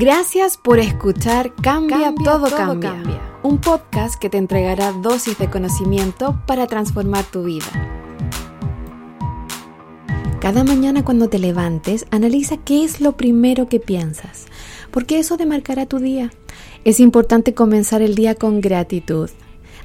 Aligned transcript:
Gracias 0.00 0.56
por 0.56 0.78
escuchar 0.78 1.54
Cambia, 1.56 2.14
todo, 2.24 2.48
cambia, 2.48 2.94
un 3.42 3.58
podcast 3.58 4.18
que 4.18 4.30
te 4.30 4.38
entregará 4.38 4.92
dosis 4.92 5.36
de 5.36 5.50
conocimiento 5.50 6.40
para 6.46 6.66
transformar 6.66 7.22
tu 7.26 7.42
vida. 7.42 7.66
Cada 10.40 10.64
mañana 10.64 11.04
cuando 11.04 11.28
te 11.28 11.38
levantes, 11.38 12.06
analiza 12.10 12.56
qué 12.56 12.82
es 12.82 13.02
lo 13.02 13.18
primero 13.18 13.68
que 13.68 13.78
piensas, 13.78 14.46
porque 14.90 15.18
eso 15.18 15.36
demarcará 15.36 15.84
tu 15.84 15.98
día. 15.98 16.30
Es 16.86 16.98
importante 16.98 17.52
comenzar 17.52 18.00
el 18.00 18.14
día 18.14 18.34
con 18.34 18.62
gratitud. 18.62 19.28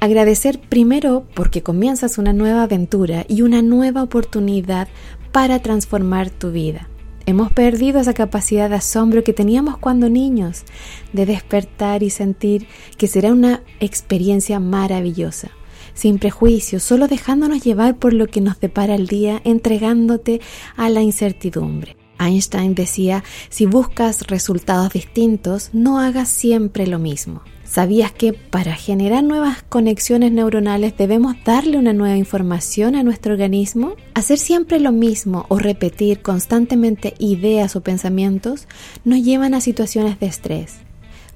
Agradecer 0.00 0.58
primero 0.58 1.24
porque 1.34 1.62
comienzas 1.62 2.18
una 2.18 2.32
nueva 2.32 2.64
aventura 2.64 3.24
y 3.28 3.42
una 3.42 3.62
nueva 3.62 4.02
oportunidad 4.02 4.88
para 5.30 5.62
transformar 5.62 6.30
tu 6.30 6.50
vida. 6.50 6.88
Hemos 7.26 7.52
perdido 7.52 8.00
esa 8.00 8.14
capacidad 8.14 8.68
de 8.68 8.76
asombro 8.76 9.22
que 9.22 9.32
teníamos 9.32 9.78
cuando 9.78 10.08
niños, 10.08 10.64
de 11.12 11.26
despertar 11.26 12.02
y 12.02 12.10
sentir 12.10 12.66
que 12.96 13.06
será 13.06 13.32
una 13.32 13.62
experiencia 13.78 14.58
maravillosa, 14.58 15.50
sin 15.94 16.18
prejuicios, 16.18 16.82
solo 16.82 17.08
dejándonos 17.08 17.62
llevar 17.62 17.96
por 17.96 18.14
lo 18.14 18.26
que 18.26 18.40
nos 18.40 18.58
depara 18.58 18.94
el 18.94 19.06
día, 19.06 19.40
entregándote 19.44 20.40
a 20.76 20.88
la 20.88 21.02
incertidumbre. 21.02 21.99
Einstein 22.20 22.74
decía, 22.74 23.24
si 23.48 23.66
buscas 23.66 24.26
resultados 24.28 24.92
distintos, 24.92 25.70
no 25.72 25.98
hagas 25.98 26.28
siempre 26.28 26.86
lo 26.86 26.98
mismo. 26.98 27.42
¿Sabías 27.70 28.10
que 28.10 28.32
para 28.32 28.74
generar 28.74 29.22
nuevas 29.22 29.62
conexiones 29.62 30.32
neuronales 30.32 30.96
debemos 30.96 31.36
darle 31.44 31.78
una 31.78 31.92
nueva 31.92 32.16
información 32.16 32.96
a 32.96 33.04
nuestro 33.04 33.32
organismo? 33.32 33.94
Hacer 34.12 34.38
siempre 34.38 34.80
lo 34.80 34.90
mismo 34.90 35.46
o 35.48 35.56
repetir 35.60 36.20
constantemente 36.20 37.14
ideas 37.20 37.76
o 37.76 37.80
pensamientos 37.80 38.66
nos 39.04 39.22
llevan 39.22 39.54
a 39.54 39.60
situaciones 39.60 40.18
de 40.18 40.26
estrés. 40.26 40.78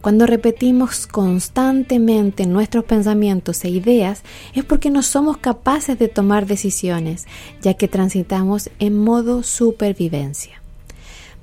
Cuando 0.01 0.27
repetimos 0.27 1.07
constantemente 1.07 2.47
nuestros 2.47 2.83
pensamientos 2.83 3.65
e 3.65 3.71
ideas 3.71 4.25
es 4.55 4.65
porque 4.65 4.91
no 4.91 5.03
somos 5.03 5.37
capaces 5.37 6.01
de 6.01 6.09
tomar 6.09 6.47
decisiones, 6.47 7.27
ya 7.63 7.75
que 7.75 7.87
transitamos 7.87 8.71
en 8.81 8.99
modo 8.99 9.45
supervivencia. 9.45 10.64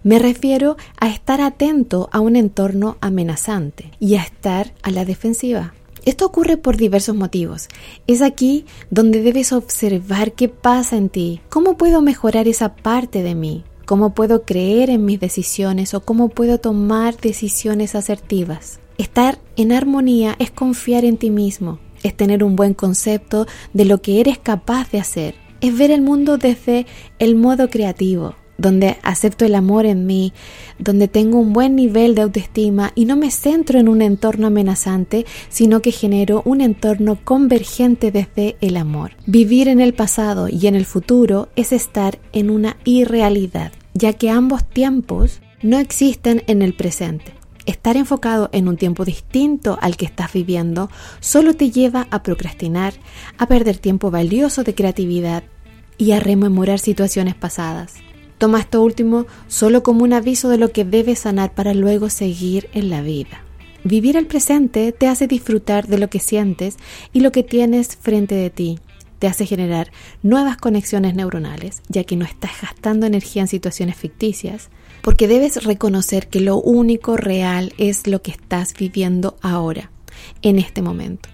Me 0.04 0.18
refiero 0.18 0.78
a 1.00 1.10
estar 1.10 1.42
atento 1.42 2.10
a 2.12 2.22
un 2.22 2.36
entorno 2.36 2.98
amenazante 3.02 3.92
y 4.00 4.16
a 4.16 4.24
estar 4.24 4.74
a 4.82 4.90
la 4.90 5.06
defensiva. 5.06 5.76
Esto 6.06 6.26
ocurre 6.26 6.58
por 6.58 6.76
diversos 6.76 7.16
motivos. 7.16 7.68
Es 8.08 8.24
aquí 8.24 8.66
donde 8.90 9.22
debes 9.22 9.54
observar 9.54 10.34
qué 10.34 10.50
pasa 10.50 10.98
en 10.98 11.10
ti, 11.10 11.42
cómo 11.50 11.78
puedo 11.78 12.02
mejorar 12.02 12.48
esa 12.48 12.76
parte 12.76 13.22
de 13.22 13.36
mí, 13.36 13.64
cómo 13.86 14.16
puedo 14.16 14.44
creer 14.44 14.90
en 14.90 15.06
mis 15.06 15.20
decisiones 15.20 15.94
o 15.94 16.02
cómo 16.02 16.30
puedo 16.30 16.58
tomar 16.58 17.18
decisiones 17.18 17.94
asertivas. 17.94 18.80
Estar 18.98 19.38
en 19.56 19.72
armonía 19.72 20.36
es 20.40 20.50
confiar 20.50 21.06
en 21.06 21.18
ti 21.18 21.30
mismo, 21.30 21.78
es 22.02 22.18
tener 22.18 22.44
un 22.44 22.56
buen 22.56 22.74
concepto 22.74 23.46
de 23.74 23.86
lo 23.86 24.02
que 24.02 24.20
eres 24.20 24.40
capaz 24.40 24.90
de 24.90 25.00
hacer, 25.00 25.36
es 25.62 25.78
ver 25.78 25.92
el 25.92 26.02
mundo 26.02 26.40
desde 26.40 26.88
el 27.20 27.36
modo 27.36 27.70
creativo, 27.70 28.34
donde 28.62 28.98
acepto 29.02 29.44
el 29.44 29.56
amor 29.56 29.86
en 29.86 30.06
mí, 30.06 30.34
donde 30.78 31.08
tengo 31.08 31.40
un 31.40 31.52
buen 31.52 31.76
nivel 31.76 32.16
de 32.16 32.22
autoestima 32.22 32.92
y 32.96 33.06
no 33.06 33.18
me 33.18 33.32
centro 33.32 33.80
en 33.80 33.90
un 33.90 34.02
entorno 34.02 34.48
amenazante, 34.48 35.26
sino 35.50 35.82
que 35.82 35.92
genero 35.92 36.44
un 36.46 36.62
entorno 36.62 37.18
convergente 37.24 38.12
desde 38.12 38.56
el 38.62 38.78
amor. 38.78 39.12
Vivir 39.26 39.68
en 39.68 39.82
el 39.82 39.94
pasado 39.94 40.48
y 40.48 40.68
en 40.68 40.76
el 40.76 40.86
futuro 40.86 41.50
es 41.56 41.72
estar 41.72 42.20
en 42.34 42.50
una 42.50 42.78
irrealidad, 42.86 43.72
ya 43.94 44.14
que 44.14 44.30
ambos 44.30 44.64
tiempos 44.64 45.42
no 45.64 45.80
existen 45.80 46.44
en 46.48 46.62
el 46.62 46.74
presente. 46.74 47.34
Estar 47.66 47.96
enfocado 47.96 48.50
en 48.54 48.68
un 48.68 48.78
tiempo 48.78 49.06
distinto 49.06 49.78
al 49.82 49.96
que 49.96 50.06
estás 50.06 50.34
viviendo 50.34 50.90
solo 51.20 51.56
te 51.56 51.70
lleva 51.70 52.08
a 52.10 52.24
procrastinar, 52.24 52.94
a 53.38 53.48
perder 53.48 53.78
tiempo 53.78 54.10
valioso 54.10 54.64
de 54.64 54.74
creatividad 54.74 55.44
y 55.98 56.14
a 56.14 56.20
rememorar 56.20 56.80
situaciones 56.80 57.36
pasadas. 57.36 57.94
Toma 58.42 58.60
esto 58.60 58.82
último 58.82 59.28
solo 59.48 59.84
como 59.84 60.04
un 60.04 60.14
aviso 60.14 60.50
de 60.50 60.58
lo 60.58 60.72
que 60.72 60.84
debes 60.84 61.20
sanar 61.20 61.54
para 61.54 61.76
luego 61.76 62.10
seguir 62.10 62.72
en 62.74 62.90
la 62.90 63.04
vida. 63.04 63.44
Vivir 63.84 64.18
el 64.18 64.26
presente 64.26 64.92
te 64.92 65.08
hace 65.08 65.28
disfrutar 65.28 65.86
de 65.86 66.00
lo 66.00 66.10
que 66.10 66.18
sientes 66.18 66.78
y 67.14 67.20
lo 67.20 67.32
que 67.32 67.44
tienes 67.44 67.96
frente 67.98 68.34
de 68.34 68.50
ti. 68.50 68.80
Te 69.20 69.28
hace 69.28 69.46
generar 69.46 69.92
nuevas 70.24 70.58
conexiones 70.58 71.14
neuronales, 71.14 71.84
ya 71.88 72.04
que 72.04 72.16
no 72.16 72.26
estás 72.26 72.54
gastando 72.60 73.06
energía 73.06 73.44
en 73.44 73.48
situaciones 73.48 73.96
ficticias, 73.96 74.72
porque 75.04 75.28
debes 75.28 75.64
reconocer 75.64 76.28
que 76.28 76.40
lo 76.40 76.58
único 76.58 77.18
real 77.18 77.76
es 77.78 78.08
lo 78.08 78.24
que 78.24 78.32
estás 78.32 78.74
viviendo 78.74 79.38
ahora, 79.44 79.92
en 80.42 80.58
este 80.58 80.82
momento. 80.82 81.30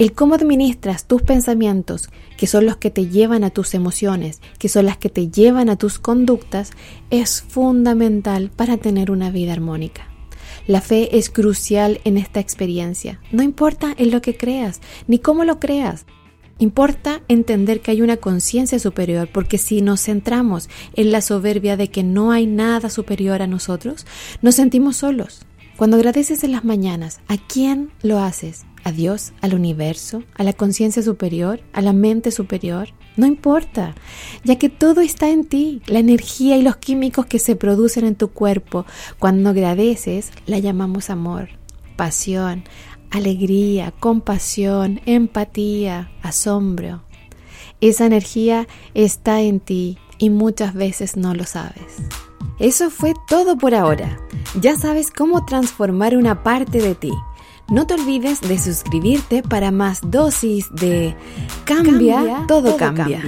El 0.00 0.14
cómo 0.14 0.34
administras 0.34 1.04
tus 1.04 1.20
pensamientos, 1.20 2.08
que 2.38 2.46
son 2.46 2.64
los 2.64 2.78
que 2.78 2.90
te 2.90 3.08
llevan 3.08 3.44
a 3.44 3.50
tus 3.50 3.74
emociones, 3.74 4.40
que 4.58 4.70
son 4.70 4.86
las 4.86 4.96
que 4.96 5.10
te 5.10 5.28
llevan 5.28 5.68
a 5.68 5.76
tus 5.76 5.98
conductas, 5.98 6.70
es 7.10 7.42
fundamental 7.42 8.48
para 8.48 8.78
tener 8.78 9.10
una 9.10 9.30
vida 9.30 9.52
armónica. 9.52 10.08
La 10.66 10.80
fe 10.80 11.18
es 11.18 11.28
crucial 11.28 12.00
en 12.04 12.16
esta 12.16 12.40
experiencia. 12.40 13.20
No 13.30 13.42
importa 13.42 13.94
en 13.98 14.10
lo 14.10 14.22
que 14.22 14.38
creas, 14.38 14.80
ni 15.06 15.18
cómo 15.18 15.44
lo 15.44 15.60
creas. 15.60 16.06
Importa 16.58 17.20
entender 17.28 17.82
que 17.82 17.90
hay 17.90 18.00
una 18.00 18.16
conciencia 18.16 18.78
superior, 18.78 19.28
porque 19.30 19.58
si 19.58 19.82
nos 19.82 20.00
centramos 20.00 20.70
en 20.94 21.12
la 21.12 21.20
soberbia 21.20 21.76
de 21.76 21.90
que 21.90 22.04
no 22.04 22.32
hay 22.32 22.46
nada 22.46 22.88
superior 22.88 23.42
a 23.42 23.46
nosotros, 23.46 24.06
nos 24.40 24.54
sentimos 24.54 24.96
solos. 24.96 25.42
Cuando 25.76 25.98
agradeces 25.98 26.42
en 26.42 26.52
las 26.52 26.64
mañanas, 26.64 27.20
¿a 27.28 27.36
quién 27.36 27.90
lo 28.00 28.18
haces? 28.18 28.64
A 28.84 28.92
Dios, 28.92 29.32
al 29.40 29.54
universo, 29.54 30.22
a 30.34 30.44
la 30.44 30.52
conciencia 30.52 31.02
superior, 31.02 31.60
a 31.72 31.82
la 31.82 31.92
mente 31.92 32.30
superior. 32.30 32.88
No 33.16 33.26
importa, 33.26 33.94
ya 34.44 34.56
que 34.56 34.68
todo 34.68 35.00
está 35.00 35.30
en 35.30 35.44
ti. 35.44 35.82
La 35.86 35.98
energía 35.98 36.56
y 36.56 36.62
los 36.62 36.76
químicos 36.76 37.26
que 37.26 37.38
se 37.38 37.56
producen 37.56 38.04
en 38.04 38.14
tu 38.14 38.28
cuerpo 38.28 38.86
cuando 39.18 39.50
agradeces 39.50 40.30
la 40.46 40.58
llamamos 40.58 41.10
amor, 41.10 41.50
pasión, 41.96 42.64
alegría, 43.10 43.92
compasión, 43.92 45.00
empatía, 45.06 46.10
asombro. 46.22 47.02
Esa 47.80 48.06
energía 48.06 48.68
está 48.94 49.40
en 49.40 49.60
ti 49.60 49.98
y 50.18 50.30
muchas 50.30 50.74
veces 50.74 51.16
no 51.16 51.34
lo 51.34 51.44
sabes. 51.44 51.96
Eso 52.58 52.90
fue 52.90 53.14
todo 53.26 53.56
por 53.56 53.74
ahora. 53.74 54.18
Ya 54.60 54.76
sabes 54.76 55.10
cómo 55.10 55.46
transformar 55.46 56.16
una 56.16 56.42
parte 56.42 56.80
de 56.80 56.94
ti 56.94 57.12
no 57.70 57.86
te 57.86 57.94
olvides 57.94 58.40
de 58.40 58.58
suscribirte 58.58 59.42
para 59.42 59.70
más 59.70 60.00
dosis 60.10 60.72
de 60.74 61.14
Cambia, 61.64 62.44
todo, 62.46 62.76
cambia. 62.76 63.22